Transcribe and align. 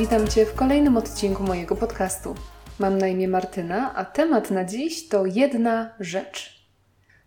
Witam 0.00 0.28
Cię 0.28 0.46
w 0.46 0.54
kolejnym 0.54 0.96
odcinku 0.96 1.42
mojego 1.42 1.76
podcastu. 1.76 2.34
Mam 2.78 2.98
na 2.98 3.08
imię 3.08 3.28
Martyna, 3.28 3.94
a 3.94 4.04
temat 4.04 4.50
na 4.50 4.64
dziś 4.64 5.08
to 5.08 5.26
jedna 5.26 5.94
rzecz. 6.00 6.66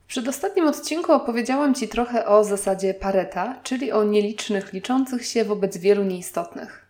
W 0.03 0.07
przedostatnim 0.07 0.67
odcinku 0.67 1.11
opowiedziałam 1.11 1.75
Ci 1.75 1.87
trochę 1.87 2.25
o 2.25 2.43
zasadzie 2.43 2.93
Pareta, 2.93 3.59
czyli 3.63 3.91
o 3.91 4.03
nielicznych 4.03 4.73
liczących 4.73 5.25
się 5.25 5.45
wobec 5.45 5.77
wielu 5.77 6.03
nieistotnych. 6.03 6.85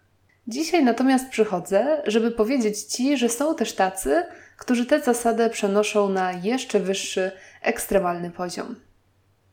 Dzisiaj 0.48 0.84
natomiast 0.84 1.30
przychodzę, 1.30 2.02
żeby 2.06 2.32
powiedzieć 2.32 2.84
Ci, 2.84 3.18
że 3.18 3.30
są 3.30 3.56
też 3.56 3.74
tacy, 3.74 4.24
którzy 4.58 4.86
tę 4.86 5.02
zasadę 5.02 5.50
przenoszą 5.50 6.10
na 6.10 6.32
jeszcze 6.32 6.80
wyższy, 6.80 7.32
ekstremalny 7.62 8.32
poziom. 8.32 8.76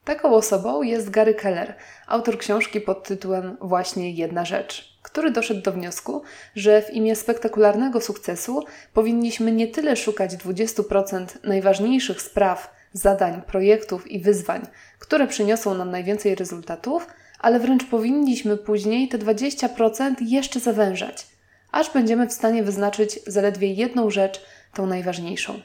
Taką 0.05 0.35
osobą 0.35 0.83
jest 0.83 1.11
Gary 1.11 1.35
Keller, 1.35 1.75
autor 2.07 2.39
książki 2.39 2.81
pod 2.81 3.09
tytułem 3.09 3.57
Właśnie 3.61 4.11
jedna 4.13 4.45
rzecz, 4.45 4.99
który 5.03 5.31
doszedł 5.31 5.63
do 5.63 5.73
wniosku, 5.73 6.23
że 6.57 6.83
w 6.83 6.91
imię 6.91 7.17
spektakularnego 7.17 8.01
sukcesu 8.01 8.65
powinniśmy 8.95 9.53
nie 9.53 9.69
tyle 9.69 9.97
szukać 9.97 10.31
20% 10.31 11.27
najważniejszych 11.45 12.23
spraw, 12.23 12.75
zadań, 12.93 13.43
projektów 13.43 14.11
i 14.11 14.21
wyzwań, 14.21 14.67
które 14.99 15.27
przyniosą 15.27 15.75
nam 15.75 15.91
najwięcej 15.91 16.35
rezultatów, 16.35 17.07
ale 17.39 17.61
wręcz 17.61 17.85
powinniśmy 17.85 18.57
później 18.57 19.09
te 19.09 19.19
20% 19.19 20.15
jeszcze 20.21 20.61
zawężać, 20.61 21.27
aż 21.73 21.93
będziemy 21.93 22.27
w 22.29 22.33
stanie 22.33 22.63
wyznaczyć 22.63 23.21
zaledwie 23.27 23.73
jedną 23.73 24.11
rzecz, 24.11 24.41
tą 24.75 24.87
najważniejszą. 24.87 25.61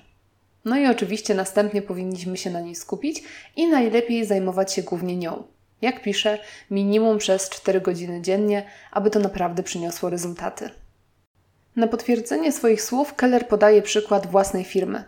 No 0.66 0.78
i 0.78 0.88
oczywiście 0.88 1.36
następnie 1.36 1.82
powinniśmy 1.82 2.38
się 2.38 2.50
na 2.50 2.60
niej 2.60 2.76
skupić 2.76 3.24
i 3.56 3.68
najlepiej 3.68 4.26
zajmować 4.26 4.74
się 4.74 4.84
głównie 4.84 5.18
nią. 5.18 5.44
Jak 5.82 6.02
piszę, 6.02 6.40
minimum 6.72 7.18
przez 7.18 7.50
4 7.50 7.82
godziny 7.82 8.22
dziennie, 8.22 8.66
aby 8.92 9.10
to 9.10 9.20
naprawdę 9.20 9.64
przyniosło 9.64 10.10
rezultaty. 10.10 10.70
Na 11.76 11.88
potwierdzenie 11.88 12.52
swoich 12.52 12.82
słów 12.82 13.14
Keller 13.14 13.48
podaje 13.48 13.82
przykład 13.82 14.28
własnej 14.28 14.64
firmy. 14.64 15.04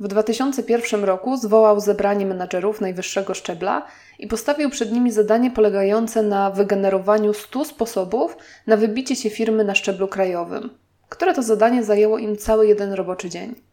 W 0.00 0.08
2001 0.08 1.04
roku 1.04 1.36
zwołał 1.36 1.80
zebranie 1.80 2.26
menadżerów 2.26 2.80
najwyższego 2.80 3.34
szczebla 3.34 3.86
i 4.18 4.26
postawił 4.26 4.70
przed 4.70 4.92
nimi 4.92 5.12
zadanie 5.12 5.50
polegające 5.50 6.22
na 6.22 6.50
wygenerowaniu 6.50 7.34
100 7.34 7.64
sposobów 7.64 8.36
na 8.66 8.76
wybicie 8.76 9.16
się 9.16 9.30
firmy 9.30 9.64
na 9.64 9.74
szczeblu 9.74 10.08
krajowym, 10.08 10.70
które 11.08 11.34
to 11.34 11.42
zadanie 11.42 11.84
zajęło 11.84 12.18
im 12.18 12.36
cały 12.36 12.66
jeden 12.66 12.92
roboczy 12.92 13.30
dzień. 13.30 13.71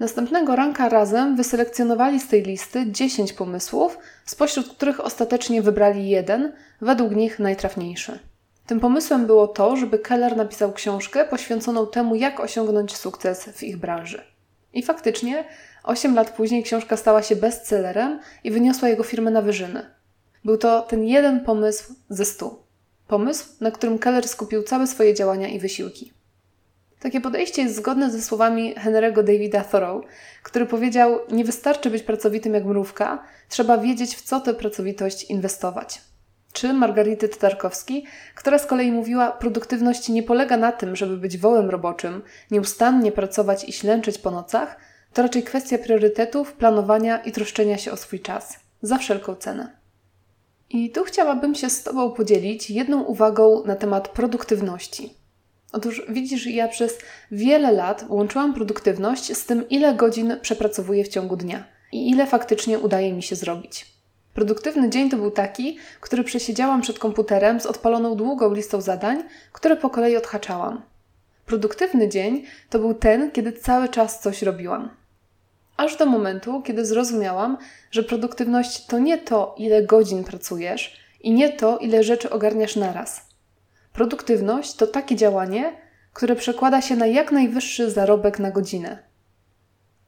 Następnego 0.00 0.56
ranka 0.56 0.88
razem 0.88 1.36
wyselekcjonowali 1.36 2.20
z 2.20 2.28
tej 2.28 2.42
listy 2.42 2.86
10 2.92 3.32
pomysłów, 3.32 3.98
spośród 4.26 4.68
których 4.68 5.00
ostatecznie 5.00 5.62
wybrali 5.62 6.08
jeden, 6.08 6.52
według 6.80 7.16
nich 7.16 7.38
najtrafniejszy. 7.38 8.18
Tym 8.66 8.80
pomysłem 8.80 9.26
było 9.26 9.48
to, 9.48 9.76
żeby 9.76 9.98
Keller 9.98 10.36
napisał 10.36 10.72
książkę 10.72 11.24
poświęconą 11.24 11.86
temu, 11.86 12.14
jak 12.14 12.40
osiągnąć 12.40 12.96
sukces 12.96 13.44
w 13.44 13.62
ich 13.62 13.76
branży. 13.76 14.22
I 14.72 14.82
faktycznie, 14.82 15.44
8 15.82 16.14
lat 16.14 16.30
później 16.30 16.62
książka 16.62 16.96
stała 16.96 17.22
się 17.22 17.36
bestsellerem 17.36 18.20
i 18.44 18.50
wyniosła 18.50 18.88
jego 18.88 19.02
firmę 19.02 19.30
na 19.30 19.42
wyżyny. 19.42 19.82
Był 20.44 20.56
to 20.56 20.82
ten 20.82 21.04
jeden 21.04 21.44
pomysł 21.44 21.94
ze 22.08 22.24
stu. 22.24 22.58
Pomysł, 23.08 23.46
na 23.60 23.70
którym 23.70 23.98
Keller 23.98 24.28
skupił 24.28 24.62
całe 24.62 24.86
swoje 24.86 25.14
działania 25.14 25.48
i 25.48 25.58
wysiłki. 25.58 26.19
Takie 27.00 27.20
podejście 27.20 27.62
jest 27.62 27.76
zgodne 27.76 28.10
ze 28.10 28.22
słowami 28.22 28.74
Henry'ego 28.74 29.22
Davida 29.22 29.64
Thoreau, 29.64 30.02
który 30.42 30.66
powiedział: 30.66 31.18
Nie 31.30 31.44
wystarczy 31.44 31.90
być 31.90 32.02
pracowitym 32.02 32.54
jak 32.54 32.64
mrówka, 32.64 33.24
trzeba 33.48 33.78
wiedzieć, 33.78 34.16
w 34.16 34.22
co 34.22 34.40
tę 34.40 34.54
pracowitość 34.54 35.24
inwestować. 35.24 36.00
Czy 36.52 36.72
Margarity 36.72 37.28
Tatarkowski, 37.28 38.06
która 38.34 38.58
z 38.58 38.66
kolei 38.66 38.92
mówiła: 38.92 39.32
Produktywność 39.32 40.08
nie 40.08 40.22
polega 40.22 40.56
na 40.56 40.72
tym, 40.72 40.96
żeby 40.96 41.16
być 41.16 41.38
wołem 41.38 41.70
roboczym, 41.70 42.22
nieustannie 42.50 43.12
pracować 43.12 43.68
i 43.68 43.72
ślęczyć 43.72 44.18
po 44.18 44.30
nocach, 44.30 44.76
to 45.12 45.22
raczej 45.22 45.42
kwestia 45.42 45.78
priorytetów, 45.78 46.52
planowania 46.52 47.18
i 47.18 47.32
troszczenia 47.32 47.78
się 47.78 47.92
o 47.92 47.96
swój 47.96 48.20
czas, 48.20 48.56
za 48.82 48.98
wszelką 48.98 49.34
cenę. 49.34 49.76
I 50.70 50.90
tu 50.90 51.04
chciałabym 51.04 51.54
się 51.54 51.70
z 51.70 51.82
Tobą 51.82 52.10
podzielić 52.10 52.70
jedną 52.70 53.02
uwagą 53.02 53.62
na 53.66 53.76
temat 53.76 54.08
produktywności. 54.08 55.19
Otóż 55.72 56.02
widzisz, 56.08 56.46
ja 56.46 56.68
przez 56.68 56.98
wiele 57.30 57.72
lat 57.72 58.04
łączyłam 58.08 58.54
produktywność 58.54 59.36
z 59.36 59.46
tym, 59.46 59.68
ile 59.68 59.94
godzin 59.94 60.36
przepracowuję 60.42 61.04
w 61.04 61.08
ciągu 61.08 61.36
dnia 61.36 61.64
i 61.92 62.10
ile 62.10 62.26
faktycznie 62.26 62.78
udaje 62.78 63.12
mi 63.12 63.22
się 63.22 63.36
zrobić. 63.36 63.86
Produktywny 64.34 64.90
dzień 64.90 65.10
to 65.10 65.16
był 65.16 65.30
taki, 65.30 65.78
który 66.00 66.24
przesiedziałam 66.24 66.80
przed 66.80 66.98
komputerem 66.98 67.60
z 67.60 67.66
odpaloną 67.66 68.16
długą 68.16 68.54
listą 68.54 68.80
zadań, 68.80 69.22
które 69.52 69.76
po 69.76 69.90
kolei 69.90 70.16
odhaczałam. 70.16 70.82
Produktywny 71.46 72.08
dzień 72.08 72.44
to 72.70 72.78
był 72.78 72.94
ten, 72.94 73.30
kiedy 73.30 73.52
cały 73.52 73.88
czas 73.88 74.20
coś 74.20 74.42
robiłam. 74.42 74.90
Aż 75.76 75.96
do 75.96 76.06
momentu, 76.06 76.62
kiedy 76.62 76.86
zrozumiałam, 76.86 77.58
że 77.90 78.02
produktywność 78.02 78.86
to 78.86 78.98
nie 78.98 79.18
to, 79.18 79.54
ile 79.58 79.82
godzin 79.82 80.24
pracujesz 80.24 80.96
i 81.20 81.32
nie 81.32 81.48
to, 81.52 81.78
ile 81.78 82.02
rzeczy 82.02 82.30
ogarniasz 82.30 82.76
naraz– 82.76 83.20
Produktywność 83.92 84.74
to 84.74 84.86
takie 84.86 85.16
działanie, 85.16 85.72
które 86.12 86.36
przekłada 86.36 86.80
się 86.80 86.96
na 86.96 87.06
jak 87.06 87.32
najwyższy 87.32 87.90
zarobek 87.90 88.38
na 88.38 88.50
godzinę. 88.50 88.98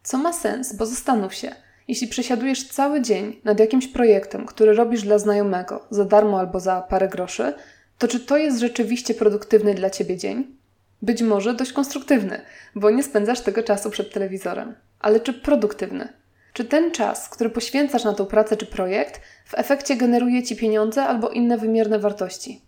Co 0.03 0.19
ma 0.19 0.33
sens, 0.33 0.77
bo 0.77 0.87
zastanów 0.87 1.35
się, 1.35 1.55
jeśli 1.89 2.09
przesiadujesz 2.09 2.69
cały 2.69 3.01
dzień 3.01 3.41
nad 3.45 3.61
jakimś 3.61 3.89
projektem, 3.89 4.47
który 4.47 4.75
robisz 4.75 5.03
dla 5.03 5.19
znajomego 5.19 5.87
za 5.91 6.05
darmo 6.05 6.39
albo 6.39 6.61
za 6.61 6.81
parę 6.81 7.09
groszy, 7.09 7.55
to 7.99 8.09
czy 8.09 8.21
to 8.21 8.37
jest 8.37 8.59
rzeczywiście 8.59 9.15
produktywny 9.15 9.75
dla 9.75 9.91
ciebie 9.91 10.17
dzień? 10.17 10.57
Być 11.03 11.23
może 11.23 11.55
dość 11.55 11.73
konstruktywny, 11.73 12.41
bo 12.75 12.91
nie 12.91 13.03
spędzasz 13.03 13.41
tego 13.41 13.63
czasu 13.63 13.91
przed 13.91 14.13
telewizorem. 14.13 14.75
Ale 15.01 15.21
czy 15.21 15.33
produktywny? 15.33 16.09
Czy 16.53 16.65
ten 16.65 16.91
czas, 16.91 17.29
który 17.29 17.51
poświęcasz 17.51 18.05
na 18.05 18.13
tą 18.13 18.27
pracę 18.27 18.57
czy 18.57 18.67
projekt, 18.67 19.21
w 19.47 19.55
efekcie 19.55 19.97
generuje 19.97 20.43
ci 20.43 20.57
pieniądze 20.57 21.03
albo 21.03 21.29
inne 21.29 21.59
wymierne 21.59 21.99
wartości? 21.99 22.63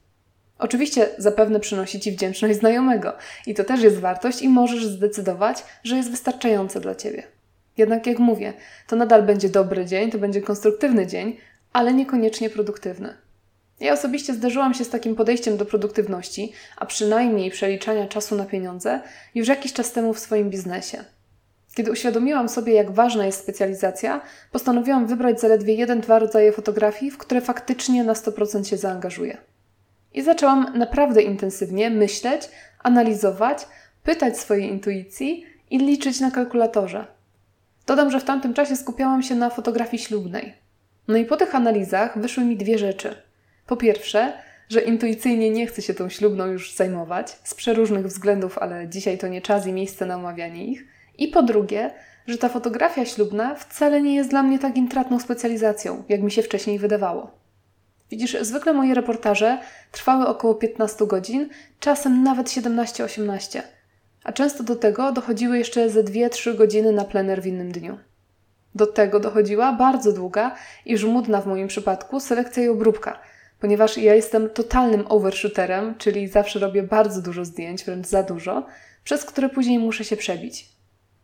Oczywiście 0.59 1.09
zapewne 1.19 1.61
przynosi 1.61 2.01
Ci 2.01 2.13
wdzięczność 2.13 2.59
znajomego 2.59 3.13
i 3.47 3.55
to 3.55 3.65
też 3.65 3.83
jest 3.83 3.99
wartość 3.99 4.43
i 4.43 4.49
możesz 4.49 4.87
zdecydować, 4.87 5.65
że 5.85 5.97
jest 5.97 6.11
wystarczające 6.11 6.81
dla 6.81 6.95
Ciebie. 6.95 7.23
Jednak 7.77 8.07
jak 8.07 8.19
mówię, 8.19 8.53
to 8.87 8.97
nadal 8.97 9.23
będzie 9.23 9.49
dobry 9.49 9.87
dzień, 9.87 10.11
to 10.11 10.19
będzie 10.19 10.43
konstruktywny 10.43 11.07
dzień, 11.07 11.37
ale 11.73 11.95
niekoniecznie 11.95 12.51
produktywny. 12.51 13.15
Ja 13.81 13.93
osobiście 13.93 14.35
zdarzyłam 14.35 14.75
się 14.75 14.85
z 14.85 14.91
takim 14.91 15.17
podejściem 15.17 15.57
do 15.57 15.65
produktywności, 15.65 16.53
a 16.77 16.87
przynajmniej 16.87 17.51
przeliczania 17.51 18.09
czasu 18.09 18.37
na 18.37 18.45
pieniądze, 18.45 19.01
już 19.35 19.49
jakiś 19.49 19.73
czas 19.73 19.93
temu 19.93 20.15
w 20.15 20.19
swoim 20.19 20.51
biznesie. 20.51 21.05
Kiedy 21.75 21.93
uświadomiłam 21.93 22.49
sobie, 22.49 22.73
jak 22.73 22.91
ważna 22.91 23.27
jest 23.27 23.41
specjalizacja, 23.41 24.21
postanowiłam 24.53 25.07
wybrać 25.07 25.41
zaledwie 25.41 25.75
jeden-dwa 25.75 26.19
rodzaje 26.19 26.53
fotografii, 26.53 27.11
w 27.11 27.19
które 27.19 27.41
faktycznie 27.41 28.05
na 28.05 28.13
100% 28.13 28.65
się 28.65 28.77
zaangażuję. 28.77 29.37
I 30.15 30.23
zaczęłam 30.23 30.67
naprawdę 30.75 31.23
intensywnie 31.23 31.91
myśleć, 31.91 32.43
analizować, 32.83 33.67
pytać 34.03 34.39
swojej 34.39 34.71
intuicji 34.71 35.45
i 35.71 35.79
liczyć 35.79 36.21
na 36.21 36.31
kalkulatorze. 36.31 37.07
Dodam, 37.87 38.11
że 38.11 38.21
w 38.21 38.25
tamtym 38.25 38.55
czasie 38.55 38.77
skupiałam 38.77 39.23
się 39.23 39.35
na 39.35 39.51
fotografii 39.51 40.03
ślubnej. 40.03 40.55
No 41.09 41.17
i 41.17 41.25
po 41.25 41.37
tych 41.37 41.55
analizach 41.55 42.19
wyszły 42.19 42.45
mi 42.45 42.57
dwie 42.57 42.79
rzeczy. 42.79 43.15
Po 43.67 43.77
pierwsze, 43.77 44.33
że 44.69 44.81
intuicyjnie 44.81 45.51
nie 45.51 45.67
chcę 45.67 45.83
się 45.83 45.95
tą 45.95 46.09
ślubną 46.09 46.47
już 46.47 46.75
zajmować, 46.75 47.39
z 47.45 47.55
przeróżnych 47.55 48.06
względów, 48.06 48.59
ale 48.59 48.88
dzisiaj 48.88 49.19
to 49.19 49.29
nie 49.29 49.43
czas 49.43 49.67
i 49.67 49.73
miejsce 49.73 50.06
na 50.06 50.17
omawianie 50.17 50.67
ich. 50.67 50.85
I 51.19 51.29
po 51.29 51.43
drugie, 51.43 51.91
że 52.27 52.38
ta 52.38 52.49
fotografia 52.49 53.05
ślubna 53.05 53.55
wcale 53.55 54.03
nie 54.03 54.15
jest 54.15 54.31
dla 54.31 54.43
mnie 54.43 54.59
tak 54.59 54.77
intratną 54.77 55.21
specjalizacją, 55.21 56.05
jak 56.09 56.23
mi 56.23 56.31
się 56.31 56.43
wcześniej 56.43 56.79
wydawało. 56.79 57.44
Widzisz, 58.11 58.37
zwykle 58.41 58.73
moje 58.73 58.95
reportaże 58.95 59.59
trwały 59.93 60.27
około 60.27 60.55
15 60.55 61.06
godzin, 61.06 61.49
czasem 61.81 62.23
nawet 62.23 62.47
17-18, 62.47 63.62
a 64.25 64.33
często 64.33 64.65
do 64.65 64.77
tego 64.77 65.12
dochodziły 65.12 65.59
jeszcze 65.59 65.91
ze 65.91 66.05
2-3 66.05 66.56
godziny 66.56 66.93
na 66.93 67.05
plener 67.05 67.43
w 67.43 67.47
innym 67.47 67.73
dniu. 67.73 67.99
Do 68.75 68.87
tego 68.87 69.21
dochodziła 69.21 69.73
bardzo 69.73 70.12
długa 70.12 70.55
i 70.87 70.99
żmudna 70.99 71.41
w 71.41 71.47
moim 71.47 71.69
przypadku 71.69 72.21
selekcja 72.21 72.62
i 72.62 72.69
obróbka, 72.69 73.21
ponieważ 73.61 73.99
ja 73.99 74.15
jestem 74.15 74.50
totalnym 74.50 75.05
overshooterem, 75.09 75.95
czyli 75.99 76.29
zawsze 76.29 76.59
robię 76.59 76.83
bardzo 76.83 77.23
dużo 77.23 77.45
zdjęć, 77.45 77.85
wręcz 77.85 78.07
za 78.07 78.23
dużo, 78.23 78.67
przez 79.05 79.25
które 79.25 79.49
później 79.49 79.79
muszę 79.79 80.05
się 80.05 80.17
przebić. 80.17 80.74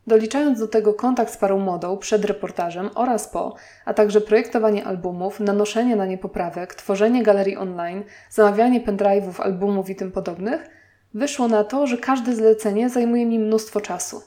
Doliczając 0.06 0.58
do 0.58 0.68
tego 0.68 0.94
kontakt 0.94 1.32
z 1.32 1.36
parą 1.36 1.58
modą 1.58 1.96
przed 1.98 2.24
reportażem 2.24 2.90
oraz 2.94 3.28
po, 3.28 3.54
a 3.84 3.94
także 3.94 4.20
projektowanie 4.20 4.84
albumów, 4.84 5.40
nanoszenie 5.40 5.96
na 5.96 6.06
nie 6.06 6.18
poprawek, 6.18 6.74
tworzenie 6.74 7.22
galerii 7.22 7.56
online, 7.56 8.04
zamawianie 8.30 8.80
pendrive'ów, 8.80 9.42
albumów 9.42 9.90
i 9.90 9.96
tym 9.96 10.12
podobnych, 10.12 10.70
wyszło 11.14 11.48
na 11.48 11.64
to, 11.64 11.86
że 11.86 11.98
każde 11.98 12.34
zlecenie 12.34 12.88
zajmuje 12.88 13.26
mi 13.26 13.38
mnóstwo 13.38 13.80
czasu. 13.80 14.22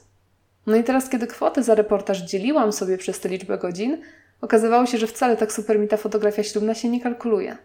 No 0.66 0.76
i 0.76 0.84
teraz, 0.84 1.08
kiedy 1.08 1.26
kwotę 1.26 1.62
za 1.62 1.74
reportaż 1.74 2.18
dzieliłam 2.18 2.72
sobie 2.72 2.98
przez 2.98 3.20
tę 3.20 3.28
liczbę 3.28 3.58
godzin, 3.58 3.98
okazywało 4.40 4.86
się, 4.86 4.98
że 4.98 5.06
wcale 5.06 5.36
tak 5.36 5.52
super 5.52 5.78
mi 5.78 5.88
ta 5.88 5.96
fotografia 5.96 6.42
ślubna 6.42 6.74
się 6.74 6.88
nie 6.88 7.00
kalkuluje. 7.00 7.56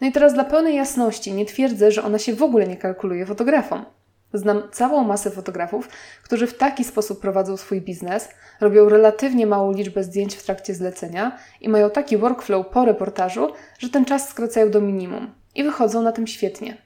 No 0.00 0.06
i 0.06 0.12
teraz 0.12 0.34
dla 0.34 0.44
pełnej 0.44 0.76
jasności 0.76 1.32
nie 1.32 1.46
twierdzę, 1.46 1.90
że 1.92 2.02
ona 2.02 2.18
się 2.18 2.34
w 2.34 2.42
ogóle 2.42 2.66
nie 2.66 2.76
kalkuluje 2.76 3.26
fotografom. 3.26 3.84
Znam 4.32 4.62
całą 4.72 5.04
masę 5.04 5.30
fotografów, 5.30 5.88
którzy 6.22 6.46
w 6.46 6.58
taki 6.58 6.84
sposób 6.84 7.20
prowadzą 7.20 7.56
swój 7.56 7.80
biznes, 7.80 8.28
robią 8.60 8.88
relatywnie 8.88 9.46
małą 9.46 9.72
liczbę 9.72 10.04
zdjęć 10.04 10.34
w 10.34 10.42
trakcie 10.42 10.74
zlecenia 10.74 11.38
i 11.60 11.68
mają 11.68 11.90
taki 11.90 12.16
workflow 12.16 12.66
po 12.68 12.84
reportażu, 12.84 13.52
że 13.78 13.88
ten 13.88 14.04
czas 14.04 14.28
skracają 14.28 14.70
do 14.70 14.80
minimum 14.80 15.34
i 15.54 15.64
wychodzą 15.64 16.02
na 16.02 16.12
tym 16.12 16.26
świetnie. 16.26 16.76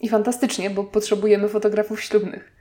I 0.00 0.08
fantastycznie, 0.08 0.70
bo 0.70 0.84
potrzebujemy 0.84 1.48
fotografów 1.48 2.02
ślubnych. 2.02 2.52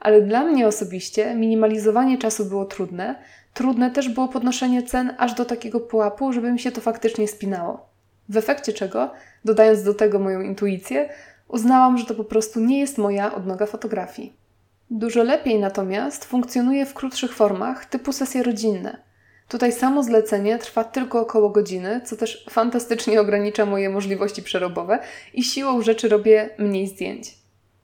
Ale 0.00 0.22
dla 0.22 0.44
mnie 0.44 0.66
osobiście 0.66 1.34
minimalizowanie 1.34 2.18
czasu 2.18 2.44
było 2.44 2.64
trudne. 2.64 3.22
Trudne 3.54 3.90
też 3.90 4.08
było 4.08 4.28
podnoszenie 4.28 4.82
cen 4.82 5.14
aż 5.18 5.34
do 5.34 5.44
takiego 5.44 5.80
pułapu, 5.80 6.32
żeby 6.32 6.52
mi 6.52 6.60
się 6.60 6.72
to 6.72 6.80
faktycznie 6.80 7.28
spinało. 7.28 7.92
W 8.28 8.36
efekcie 8.36 8.72
czego, 8.72 9.12
dodając 9.44 9.82
do 9.82 9.94
tego 9.94 10.18
moją 10.18 10.40
intuicję, 10.40 11.08
uznałam, 11.52 11.98
że 11.98 12.06
to 12.06 12.14
po 12.14 12.24
prostu 12.24 12.60
nie 12.60 12.80
jest 12.80 12.98
moja 12.98 13.34
odnoga 13.34 13.66
fotografii. 13.66 14.32
Dużo 14.90 15.22
lepiej 15.22 15.58
natomiast 15.58 16.24
funkcjonuje 16.24 16.86
w 16.86 16.94
krótszych 16.94 17.34
formach 17.34 17.86
typu 17.86 18.12
sesje 18.12 18.42
rodzinne. 18.42 19.02
Tutaj 19.48 19.72
samo 19.72 20.02
zlecenie 20.02 20.58
trwa 20.58 20.84
tylko 20.84 21.20
około 21.20 21.50
godziny, 21.50 22.00
co 22.04 22.16
też 22.16 22.46
fantastycznie 22.50 23.20
ogranicza 23.20 23.66
moje 23.66 23.90
możliwości 23.90 24.42
przerobowe 24.42 24.98
i 25.34 25.44
siłą 25.44 25.82
rzeczy 25.82 26.08
robię 26.08 26.50
mniej 26.58 26.86
zdjęć. 26.86 27.34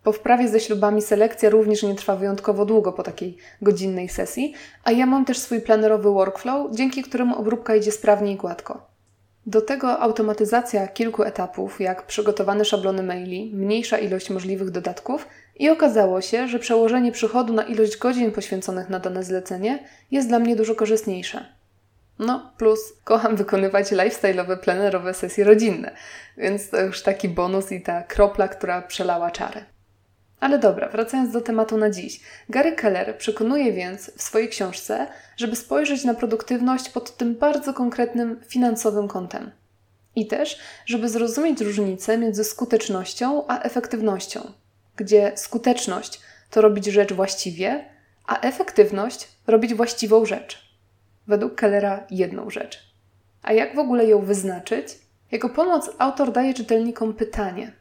Po 0.02 0.12
wprawie 0.12 0.48
ze 0.48 0.60
ślubami 0.60 1.02
selekcja 1.02 1.50
również 1.50 1.82
nie 1.82 1.94
trwa 1.94 2.16
wyjątkowo 2.16 2.64
długo 2.64 2.92
po 2.92 3.02
takiej 3.02 3.36
godzinnej 3.62 4.08
sesji, 4.08 4.54
a 4.84 4.92
ja 4.92 5.06
mam 5.06 5.24
też 5.24 5.38
swój 5.38 5.60
planerowy 5.60 6.10
workflow, 6.10 6.74
dzięki 6.74 7.02
któremu 7.02 7.38
obróbka 7.38 7.76
idzie 7.76 7.92
sprawnie 7.92 8.32
i 8.32 8.36
gładko. 8.36 8.87
Do 9.48 9.60
tego 9.60 10.00
automatyzacja 10.00 10.88
kilku 10.88 11.22
etapów, 11.22 11.80
jak 11.80 12.06
przygotowane 12.06 12.64
szablony 12.64 13.02
maili, 13.02 13.50
mniejsza 13.54 13.98
ilość 13.98 14.30
możliwych 14.30 14.70
dodatków 14.70 15.28
i 15.56 15.70
okazało 15.70 16.20
się, 16.20 16.48
że 16.48 16.58
przełożenie 16.58 17.12
przychodu 17.12 17.52
na 17.52 17.62
ilość 17.62 17.96
godzin 17.96 18.32
poświęconych 18.32 18.88
na 18.88 18.98
dane 18.98 19.22
zlecenie 19.22 19.78
jest 20.10 20.28
dla 20.28 20.38
mnie 20.38 20.56
dużo 20.56 20.74
korzystniejsze. 20.74 21.46
No, 22.18 22.52
plus 22.58 22.80
kocham 23.04 23.36
wykonywać 23.36 23.92
lifestyle'owe, 23.92 24.56
plenerowe 24.56 25.14
sesje 25.14 25.44
rodzinne, 25.44 25.90
więc 26.36 26.70
to 26.70 26.80
już 26.80 27.02
taki 27.02 27.28
bonus 27.28 27.72
i 27.72 27.80
ta 27.80 28.02
kropla, 28.02 28.48
która 28.48 28.82
przelała 28.82 29.30
czary. 29.30 29.64
Ale 30.40 30.58
dobra, 30.58 30.88
wracając 30.88 31.32
do 31.32 31.40
tematu 31.40 31.76
na 31.76 31.90
dziś. 31.90 32.20
Gary 32.48 32.72
Keller 32.72 33.18
przekonuje 33.18 33.72
więc 33.72 34.10
w 34.16 34.22
swojej 34.22 34.48
książce, 34.48 35.06
żeby 35.36 35.56
spojrzeć 35.56 36.04
na 36.04 36.14
produktywność 36.14 36.88
pod 36.88 37.16
tym 37.16 37.34
bardzo 37.34 37.74
konkretnym 37.74 38.40
finansowym 38.46 39.08
kątem. 39.08 39.50
I 40.16 40.26
też, 40.26 40.58
żeby 40.86 41.08
zrozumieć 41.08 41.60
różnicę 41.60 42.18
między 42.18 42.44
skutecznością 42.44 43.46
a 43.48 43.62
efektywnością, 43.62 44.52
gdzie 44.96 45.32
skuteczność 45.36 46.20
to 46.50 46.60
robić 46.60 46.86
rzecz 46.86 47.12
właściwie, 47.12 47.84
a 48.26 48.40
efektywność 48.40 49.28
robić 49.46 49.74
właściwą 49.74 50.26
rzecz. 50.26 50.68
Według 51.26 51.54
Kellera 51.54 52.06
jedną 52.10 52.50
rzecz. 52.50 52.78
A 53.42 53.52
jak 53.52 53.76
w 53.76 53.78
ogóle 53.78 54.06
ją 54.06 54.20
wyznaczyć? 54.20 54.86
Jako 55.30 55.48
pomoc 55.48 55.90
autor 55.98 56.32
daje 56.32 56.54
czytelnikom 56.54 57.14
pytanie– 57.14 57.72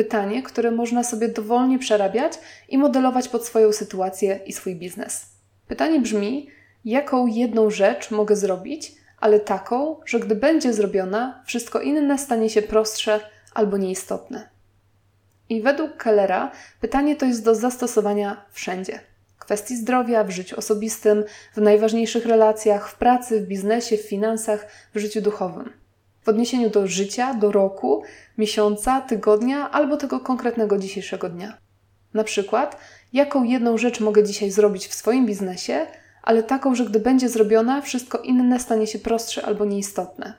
Pytanie, 0.00 0.42
które 0.42 0.70
można 0.70 1.04
sobie 1.04 1.28
dowolnie 1.28 1.78
przerabiać 1.78 2.32
i 2.68 2.78
modelować 2.78 3.28
pod 3.28 3.46
swoją 3.46 3.72
sytuację 3.72 4.40
i 4.46 4.52
swój 4.52 4.76
biznes. 4.76 5.26
Pytanie 5.68 6.00
brzmi: 6.00 6.50
jaką 6.84 7.26
jedną 7.26 7.70
rzecz 7.70 8.10
mogę 8.10 8.36
zrobić, 8.36 8.92
ale 9.18 9.40
taką, 9.40 10.00
że 10.06 10.20
gdy 10.20 10.34
będzie 10.34 10.72
zrobiona, 10.72 11.42
wszystko 11.46 11.80
inne 11.80 12.18
stanie 12.18 12.50
się 12.50 12.62
prostsze 12.62 13.20
albo 13.54 13.76
nieistotne. 13.76 14.48
I 15.48 15.62
według 15.62 15.96
Kellera 15.96 16.50
pytanie 16.80 17.16
to 17.16 17.26
jest 17.26 17.44
do 17.44 17.54
zastosowania 17.54 18.44
wszędzie. 18.50 19.00
W 19.36 19.38
kwestii 19.38 19.76
zdrowia, 19.76 20.24
w 20.24 20.30
życiu 20.30 20.56
osobistym, 20.58 21.24
w 21.54 21.60
najważniejszych 21.60 22.26
relacjach, 22.26 22.90
w 22.90 22.94
pracy, 22.94 23.40
w 23.40 23.46
biznesie, 23.46 23.96
w 23.96 24.08
finansach, 24.08 24.66
w 24.94 24.98
życiu 24.98 25.20
duchowym 25.20 25.79
w 26.22 26.28
odniesieniu 26.28 26.70
do 26.70 26.86
życia, 26.86 27.34
do 27.34 27.52
roku, 27.52 28.02
miesiąca, 28.38 29.00
tygodnia 29.00 29.70
albo 29.70 29.96
tego 29.96 30.20
konkretnego 30.20 30.78
dzisiejszego 30.78 31.28
dnia. 31.28 31.58
Na 32.14 32.24
przykład, 32.24 32.76
jaką 33.12 33.44
jedną 33.44 33.78
rzecz 33.78 34.00
mogę 34.00 34.24
dzisiaj 34.24 34.50
zrobić 34.50 34.86
w 34.86 34.94
swoim 34.94 35.26
biznesie, 35.26 35.86
ale 36.22 36.42
taką, 36.42 36.74
że 36.74 36.84
gdy 36.84 37.00
będzie 37.00 37.28
zrobiona, 37.28 37.80
wszystko 37.80 38.18
inne 38.18 38.60
stanie 38.60 38.86
się 38.86 38.98
prostsze 38.98 39.44
albo 39.44 39.64
nieistotne. 39.64 40.34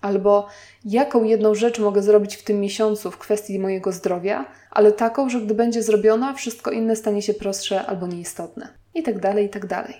Albo 0.00 0.46
jaką 0.84 1.24
jedną 1.24 1.54
rzecz 1.54 1.78
mogę 1.78 2.02
zrobić 2.02 2.36
w 2.36 2.42
tym 2.42 2.60
miesiącu 2.60 3.10
w 3.10 3.18
kwestii 3.18 3.58
mojego 3.58 3.92
zdrowia, 3.92 4.46
ale 4.70 4.92
taką, 4.92 5.28
że 5.28 5.40
gdy 5.40 5.54
będzie 5.54 5.82
zrobiona, 5.82 6.32
wszystko 6.32 6.70
inne 6.70 6.96
stanie 6.96 7.22
się 7.22 7.34
prostsze 7.34 7.86
albo 7.86 8.06
nieistotne. 8.06 8.68
I 8.94 9.02
tak 9.02 9.20
dalej, 9.20 9.46
i 9.46 9.48
tak 9.48 9.66
dalej. 9.66 9.94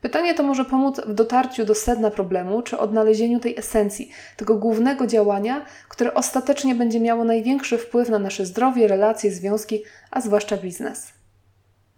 Pytanie 0.00 0.34
to 0.34 0.42
może 0.42 0.64
pomóc 0.64 1.00
w 1.06 1.14
dotarciu 1.14 1.64
do 1.64 1.74
sedna 1.74 2.10
problemu 2.10 2.62
czy 2.62 2.78
odnalezieniu 2.78 3.40
tej 3.40 3.58
esencji, 3.58 4.10
tego 4.36 4.56
głównego 4.56 5.06
działania, 5.06 5.64
które 5.88 6.14
ostatecznie 6.14 6.74
będzie 6.74 7.00
miało 7.00 7.24
największy 7.24 7.78
wpływ 7.78 8.08
na 8.08 8.18
nasze 8.18 8.46
zdrowie, 8.46 8.88
relacje, 8.88 9.30
związki, 9.30 9.82
a 10.10 10.20
zwłaszcza 10.20 10.56
biznes. 10.56 11.12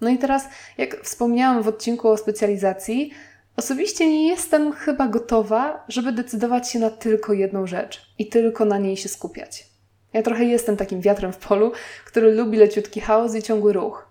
No 0.00 0.08
i 0.08 0.18
teraz, 0.18 0.44
jak 0.78 1.00
wspomniałam 1.02 1.62
w 1.62 1.68
odcinku 1.68 2.08
o 2.08 2.16
specjalizacji, 2.16 3.10
osobiście 3.56 4.08
nie 4.08 4.28
jestem 4.28 4.72
chyba 4.72 5.08
gotowa, 5.08 5.84
żeby 5.88 6.12
decydować 6.12 6.70
się 6.70 6.78
na 6.78 6.90
tylko 6.90 7.32
jedną 7.32 7.66
rzecz 7.66 8.02
i 8.18 8.28
tylko 8.28 8.64
na 8.64 8.78
niej 8.78 8.96
się 8.96 9.08
skupiać. 9.08 9.66
Ja 10.12 10.22
trochę 10.22 10.44
jestem 10.44 10.76
takim 10.76 11.00
wiatrem 11.00 11.32
w 11.32 11.36
polu, 11.36 11.72
który 12.04 12.32
lubi 12.34 12.58
leciutki 12.58 13.00
chaos 13.00 13.34
i 13.34 13.42
ciągły 13.42 13.72
ruch. 13.72 14.09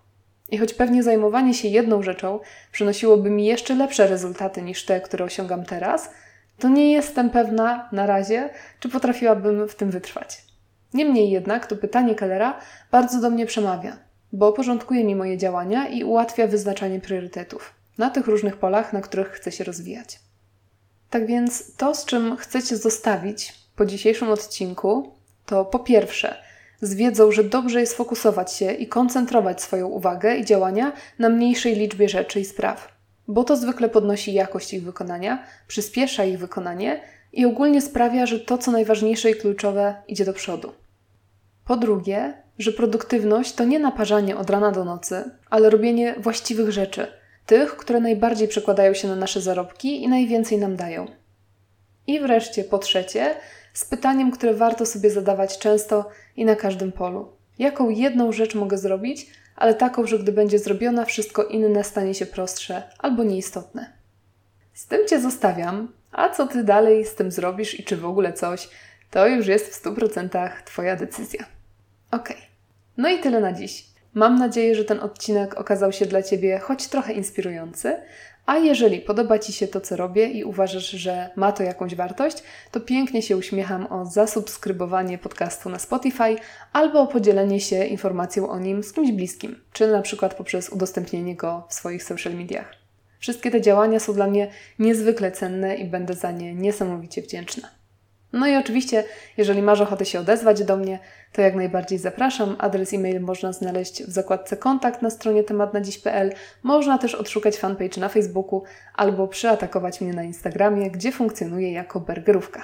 I 0.51 0.57
choć 0.57 0.73
pewnie 0.73 1.03
zajmowanie 1.03 1.53
się 1.53 1.67
jedną 1.67 2.03
rzeczą 2.03 2.39
przynosiłoby 2.71 3.29
mi 3.29 3.45
jeszcze 3.45 3.75
lepsze 3.75 4.07
rezultaty 4.07 4.61
niż 4.61 4.85
te, 4.85 5.01
które 5.01 5.25
osiągam 5.25 5.65
teraz, 5.65 6.09
to 6.59 6.69
nie 6.69 6.91
jestem 6.91 7.29
pewna 7.29 7.89
na 7.91 8.05
razie, 8.05 8.49
czy 8.79 8.89
potrafiłabym 8.89 9.67
w 9.67 9.75
tym 9.75 9.91
wytrwać. 9.91 10.41
Niemniej 10.93 11.29
jednak 11.29 11.67
to 11.67 11.75
pytanie 11.75 12.15
Kellera 12.15 12.59
bardzo 12.91 13.21
do 13.21 13.29
mnie 13.29 13.45
przemawia, 13.45 13.97
bo 14.31 14.53
porządkuje 14.53 15.03
mi 15.03 15.15
moje 15.15 15.37
działania 15.37 15.87
i 15.87 16.03
ułatwia 16.03 16.47
wyznaczanie 16.47 16.99
priorytetów 16.99 17.73
na 17.97 18.09
tych 18.09 18.27
różnych 18.27 18.57
polach, 18.57 18.93
na 18.93 19.01
których 19.01 19.27
chcę 19.27 19.51
się 19.51 19.63
rozwijać. 19.63 20.19
Tak 21.09 21.25
więc 21.25 21.75
to, 21.75 21.95
z 21.95 22.05
czym 22.05 22.37
chcecie 22.37 22.77
zostawić 22.77 23.53
po 23.75 23.85
dzisiejszym 23.85 24.29
odcinku, 24.29 25.13
to 25.45 25.65
po 25.65 25.79
pierwsze– 25.79 26.35
z 26.81 26.93
wiedzą, 26.93 27.31
że 27.31 27.43
dobrze 27.43 27.79
jest 27.79 27.93
fokusować 27.93 28.53
się 28.53 28.71
i 28.71 28.87
koncentrować 28.87 29.61
swoją 29.61 29.87
uwagę 29.87 30.35
i 30.35 30.45
działania 30.45 30.91
na 31.19 31.29
mniejszej 31.29 31.75
liczbie 31.75 32.09
rzeczy 32.09 32.39
i 32.39 32.45
spraw, 32.45 32.99
bo 33.27 33.43
to 33.43 33.57
zwykle 33.57 33.89
podnosi 33.89 34.33
jakość 34.33 34.73
ich 34.73 34.83
wykonania, 34.83 35.43
przyspiesza 35.67 36.23
ich 36.23 36.39
wykonanie 36.39 37.01
i 37.33 37.45
ogólnie 37.45 37.81
sprawia, 37.81 38.25
że 38.25 38.39
to, 38.39 38.57
co 38.57 38.71
najważniejsze 38.71 39.31
i 39.31 39.35
kluczowe, 39.35 39.95
idzie 40.07 40.25
do 40.25 40.33
przodu. 40.33 40.71
Po 41.65 41.77
drugie, 41.77 42.33
że 42.59 42.71
produktywność 42.71 43.53
to 43.53 43.63
nie 43.63 43.79
naparzanie 43.79 44.37
od 44.37 44.49
rana 44.49 44.71
do 44.71 44.85
nocy, 44.85 45.23
ale 45.49 45.69
robienie 45.69 46.15
właściwych 46.17 46.71
rzeczy, 46.71 47.07
tych, 47.45 47.77
które 47.77 47.99
najbardziej 47.99 48.47
przekładają 48.47 48.93
się 48.93 49.07
na 49.07 49.15
nasze 49.15 49.41
zarobki 49.41 50.03
i 50.03 50.07
najwięcej 50.07 50.57
nam 50.57 50.75
dają. 50.75 51.05
I 52.07 52.19
wreszcie, 52.19 52.63
po 52.63 52.77
trzecie, 52.77 53.35
z 53.73 53.85
pytaniem, 53.85 54.31
które 54.31 54.53
warto 54.53 54.85
sobie 54.85 55.09
zadawać 55.09 55.59
często 55.59 56.09
i 56.35 56.45
na 56.45 56.55
każdym 56.55 56.91
polu. 56.91 57.31
Jaką 57.59 57.89
jedną 57.89 58.31
rzecz 58.31 58.55
mogę 58.55 58.77
zrobić, 58.77 59.27
ale 59.55 59.73
taką, 59.73 60.07
że 60.07 60.19
gdy 60.19 60.31
będzie 60.31 60.59
zrobiona, 60.59 61.05
wszystko 61.05 61.43
inne 61.43 61.83
stanie 61.83 62.13
się 62.13 62.25
prostsze 62.25 62.83
albo 62.99 63.23
nieistotne. 63.23 63.93
Z 64.73 64.85
tym 64.85 65.07
Cię 65.07 65.19
zostawiam, 65.21 65.91
a 66.11 66.29
co 66.29 66.47
Ty 66.47 66.63
dalej 66.63 67.05
z 67.05 67.15
tym 67.15 67.31
zrobisz 67.31 67.79
i 67.79 67.83
czy 67.83 67.97
w 67.97 68.05
ogóle 68.05 68.33
coś, 68.33 68.69
to 69.11 69.27
już 69.27 69.47
jest 69.47 69.75
w 69.75 69.83
100% 69.83 70.49
Twoja 70.65 70.95
decyzja. 70.95 71.45
Ok. 72.11 72.33
No 72.97 73.09
i 73.09 73.19
tyle 73.19 73.39
na 73.39 73.53
dziś. 73.53 73.85
Mam 74.13 74.35
nadzieję, 74.35 74.75
że 74.75 74.85
ten 74.85 74.99
odcinek 74.99 75.57
okazał 75.57 75.91
się 75.91 76.05
dla 76.05 76.23
Ciebie 76.23 76.59
choć 76.59 76.87
trochę 76.87 77.13
inspirujący, 77.13 78.01
a 78.49 78.57
jeżeli 78.57 79.01
podoba 79.01 79.39
Ci 79.39 79.53
się 79.53 79.67
to, 79.67 79.81
co 79.81 79.95
robię 79.95 80.25
i 80.25 80.43
uważasz, 80.43 80.89
że 80.89 81.29
ma 81.35 81.51
to 81.51 81.63
jakąś 81.63 81.95
wartość, 81.95 82.43
to 82.71 82.79
pięknie 82.79 83.21
się 83.21 83.37
uśmiecham 83.37 83.91
o 83.91 84.05
zasubskrybowanie 84.05 85.17
podcastu 85.17 85.69
na 85.69 85.79
Spotify 85.79 86.35
albo 86.73 87.01
o 87.01 87.07
podzielenie 87.07 87.59
się 87.59 87.85
informacją 87.85 88.49
o 88.49 88.59
nim 88.59 88.83
z 88.83 88.93
kimś 88.93 89.11
bliskim, 89.11 89.61
czy 89.73 89.87
na 89.87 90.01
przykład 90.01 90.33
poprzez 90.33 90.69
udostępnienie 90.69 91.35
go 91.35 91.67
w 91.69 91.73
swoich 91.73 92.03
social 92.03 92.33
mediach. 92.33 92.73
Wszystkie 93.19 93.51
te 93.51 93.61
działania 93.61 93.99
są 93.99 94.13
dla 94.13 94.27
mnie 94.27 94.51
niezwykle 94.79 95.31
cenne 95.31 95.75
i 95.75 95.85
będę 95.85 96.13
za 96.13 96.31
nie 96.31 96.55
niesamowicie 96.55 97.21
wdzięczna. 97.21 97.78
No 98.33 98.47
i 98.47 98.55
oczywiście, 98.55 99.03
jeżeli 99.37 99.61
masz 99.61 99.81
ochotę 99.81 100.05
się 100.05 100.19
odezwać 100.19 100.63
do 100.63 100.77
mnie, 100.77 100.99
to 101.33 101.41
jak 101.41 101.55
najbardziej 101.55 101.99
zapraszam. 101.99 102.55
Adres 102.59 102.93
e-mail 102.93 103.21
można 103.21 103.53
znaleźć 103.53 104.03
w 104.03 104.11
zakładce 104.11 104.57
kontakt 104.57 105.01
na 105.01 105.09
stronie 105.09 105.43
tematnadziś.pl. 105.43 106.33
Można 106.63 106.97
też 106.97 107.15
odszukać 107.15 107.57
fanpage 107.57 108.01
na 108.01 108.09
Facebooku 108.09 108.63
albo 108.95 109.27
przyatakować 109.27 110.01
mnie 110.01 110.13
na 110.13 110.23
Instagramie, 110.23 110.91
gdzie 110.91 111.11
funkcjonuję 111.11 111.71
jako 111.71 111.99
burgerówka. 111.99 112.63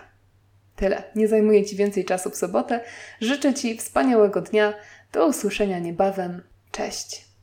Tyle. 0.75 1.03
Nie 1.15 1.27
zajmuję 1.27 1.65
Ci 1.65 1.75
więcej 1.75 2.05
czasu 2.05 2.29
w 2.29 2.35
sobotę. 2.35 2.79
Życzę 3.21 3.53
Ci 3.53 3.77
wspaniałego 3.77 4.41
dnia. 4.41 4.73
Do 5.13 5.27
usłyszenia 5.27 5.79
niebawem. 5.79 6.41
Cześć. 6.71 7.34